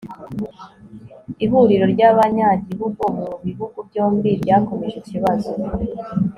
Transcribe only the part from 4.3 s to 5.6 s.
ryakomeje ikibazo